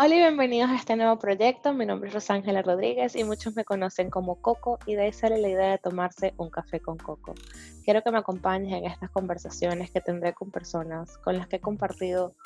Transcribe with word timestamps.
Hola 0.00 0.14
y 0.14 0.18
bienvenidos 0.18 0.70
a 0.70 0.76
este 0.76 0.94
nuevo 0.94 1.18
proyecto. 1.18 1.74
Mi 1.74 1.84
nombre 1.84 2.08
es 2.08 2.14
Rosángela 2.14 2.62
Rodríguez 2.62 3.16
y 3.16 3.24
muchos 3.24 3.56
me 3.56 3.64
conocen 3.64 4.10
como 4.10 4.40
Coco 4.40 4.78
y 4.86 4.94
de 4.94 5.02
ahí 5.02 5.12
sale 5.12 5.38
la 5.38 5.48
idea 5.48 5.70
de 5.72 5.78
tomarse 5.78 6.34
un 6.36 6.50
café 6.50 6.78
con 6.78 6.98
Coco. 6.98 7.34
Quiero 7.84 8.00
que 8.02 8.12
me 8.12 8.18
acompañes 8.18 8.72
en 8.72 8.84
estas 8.84 9.10
conversaciones 9.10 9.90
que 9.90 10.00
tendré 10.00 10.34
con 10.34 10.52
personas 10.52 11.18
con 11.18 11.36
las 11.36 11.48
que 11.48 11.56
he 11.56 11.60
compartido 11.60 12.36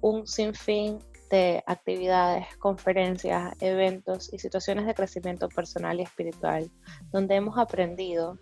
un 0.00 0.26
sinfín 0.26 0.98
de 1.28 1.62
actividades, 1.66 2.46
conferencias, 2.56 3.52
eventos 3.60 4.32
y 4.32 4.38
situaciones 4.38 4.86
de 4.86 4.94
crecimiento 4.94 5.50
personal 5.50 6.00
y 6.00 6.04
espiritual, 6.04 6.70
donde 7.12 7.34
hemos 7.34 7.58
aprendido 7.58 8.38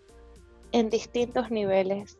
en 0.71 0.89
distintos 0.89 1.51
niveles 1.51 2.17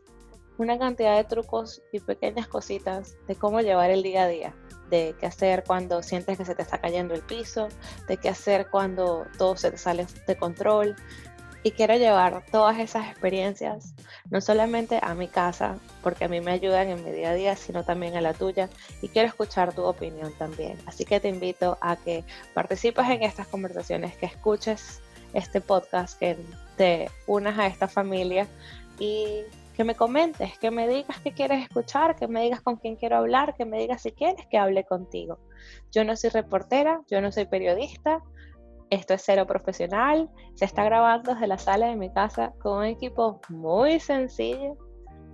una 0.59 0.79
cantidad 0.79 1.17
de 1.17 1.25
trucos 1.25 1.83
y 1.93 2.01
pequeñas 2.01 2.49
cositas 2.49 3.17
de 3.27 3.35
cómo 3.35 3.61
llevar 3.61 3.91
el 3.91 4.03
día 4.03 4.25
a 4.25 4.29
día 4.29 4.55
de 4.93 5.17
qué 5.19 5.27
hacer 5.27 5.65
cuando 5.67 6.03
sientes 6.03 6.37
que 6.37 6.45
se 6.45 6.55
te 6.55 6.61
está 6.61 6.79
cayendo 6.79 7.15
el 7.15 7.23
piso, 7.23 7.69
de 8.09 8.19
qué 8.19 8.29
hacer 8.29 8.69
cuando 8.71 9.27
todo 9.39 9.57
se 9.57 9.71
te 9.71 9.79
sale 9.79 10.07
de 10.27 10.37
control. 10.37 10.95
Y 11.65 11.71
quiero 11.71 11.97
llevar 11.97 12.45
todas 12.51 12.79
esas 12.79 13.09
experiencias, 13.09 13.95
no 14.31 14.41
solamente 14.41 14.99
a 15.01 15.15
mi 15.15 15.29
casa, 15.29 15.79
porque 16.03 16.25
a 16.25 16.29
mí 16.29 16.41
me 16.41 16.51
ayudan 16.51 16.89
en 16.89 17.03
mi 17.05 17.11
día 17.11 17.31
a 17.31 17.35
día, 17.35 17.57
sino 17.57 17.85
también 17.85 18.17
a 18.17 18.21
la 18.21 18.35
tuya. 18.35 18.69
Y 19.01 19.09
quiero 19.09 19.29
escuchar 19.29 19.73
tu 19.73 19.83
opinión 19.83 20.33
también. 20.39 20.77
Así 20.87 21.05
que 21.07 21.21
te 21.21 21.29
invito 21.29 21.79
a 21.81 21.97
que 21.97 22.25
participes 22.53 23.09
en 23.09 23.23
estas 23.23 23.47
conversaciones, 23.47 24.15
que 24.17 24.27
escuches 24.27 25.01
este 25.33 25.63
podcast, 25.63 26.19
que 26.19 26.37
te 26.77 27.09
unas 27.27 27.59
a 27.59 27.67
esta 27.67 27.89
familia 27.89 28.47
y 28.99 29.45
que 29.75 29.85
me 29.85 29.95
comentes, 29.95 30.59
que 30.59 30.71
me 30.71 30.89
digas 30.89 31.19
qué 31.21 31.33
quieres 31.33 31.63
escuchar, 31.63 32.17
que 32.17 32.29
me 32.29 32.43
digas 32.43 32.61
con 32.61 32.77
quién 32.77 32.97
quiero 32.97 33.17
hablar, 33.17 33.55
que 33.55 33.65
me 33.65 33.79
digas 33.79 34.03
si 34.03 34.13
quieres 34.13 34.47
que 34.49 34.59
hable 34.59 34.85
contigo. 34.85 35.39
Yo 35.91 36.05
no 36.05 36.17
soy 36.17 36.31
reportera, 36.31 37.01
yo 37.11 37.21
no 37.21 37.33
soy 37.33 37.47
periodista, 37.47 38.21
esto 38.91 39.15
es 39.15 39.23
cero 39.25 39.47
profesional, 39.47 40.29
se 40.55 40.67
está 40.67 40.85
grabando 40.85 41.33
desde 41.33 41.47
la 41.47 41.59
sala 41.59 41.87
de 41.87 41.97
mi 41.97 42.13
casa 42.13 42.53
con 42.61 42.79
un 42.79 42.85
equipo 42.85 43.41
muy 43.49 44.01
sencillo 44.01 44.77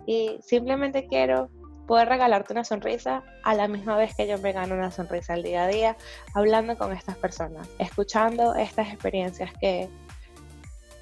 y 0.06 0.38
simplemente 0.42 1.06
quiero 1.06 1.50
poder 1.88 2.08
regalarte 2.08 2.52
una 2.52 2.64
sonrisa 2.64 3.24
a 3.42 3.54
la 3.54 3.66
misma 3.66 3.96
vez 3.96 4.14
que 4.14 4.28
yo 4.28 4.38
me 4.38 4.52
gano 4.52 4.74
una 4.74 4.92
sonrisa 4.92 5.32
al 5.32 5.42
día 5.42 5.64
a 5.64 5.68
día, 5.68 5.96
hablando 6.34 6.76
con 6.76 6.92
estas 6.92 7.16
personas, 7.16 7.68
escuchando 7.78 8.54
estas 8.54 8.88
experiencias 8.92 9.50
que 9.60 9.88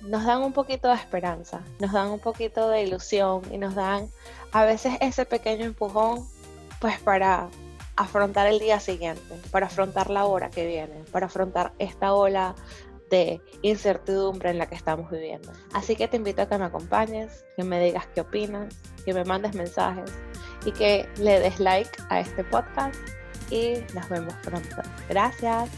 nos 0.00 0.25
dan 0.25 0.42
un 0.42 0.52
poquito 0.52 0.89
de 0.89 0.94
esperanza, 0.94 1.62
nos 1.78 1.92
dan 1.92 2.08
un 2.08 2.20
poquito 2.20 2.69
de 2.69 2.83
ilusión 2.83 3.42
y 3.50 3.58
nos 3.58 3.75
dan 3.75 4.08
a 4.52 4.64
veces 4.64 4.94
ese 5.00 5.25
pequeño 5.25 5.64
empujón 5.64 6.27
pues 6.80 6.98
para 7.00 7.48
afrontar 7.97 8.47
el 8.47 8.58
día 8.58 8.78
siguiente, 8.78 9.34
para 9.50 9.67
afrontar 9.67 10.11
la 10.11 10.27
hora 10.27 10.50
que 10.50 10.67
viene, 10.67 11.05
para 11.11 11.27
afrontar 11.27 11.72
esta 11.78 12.14
ola 12.14 12.55
de 13.11 13.41
incertidumbre 13.62 14.50
en 14.50 14.58
la 14.58 14.67
que 14.67 14.74
estamos 14.74 15.11
viviendo. 15.11 15.52
Así 15.72 15.97
que 15.97 16.08
te 16.08 16.17
invito 16.17 16.42
a 16.42 16.48
que 16.48 16.58
me 16.58 16.64
acompañes, 16.64 17.44
que 17.56 17.64
me 17.64 17.83
digas 17.83 18.06
qué 18.14 18.20
opinas, 18.20 18.74
que 19.05 19.14
me 19.14 19.24
mandes 19.24 19.55
mensajes 19.55 20.12
y 20.64 20.72
que 20.72 21.08
le 21.19 21.41
des 21.41 21.61
like 21.61 21.91
a 22.11 22.20
este 22.20 22.44
podcast 22.44 22.97
y 23.50 23.74
nos 23.94 24.08
vemos 24.08 24.34
pronto. 24.42 24.77
Gracias. 25.08 25.70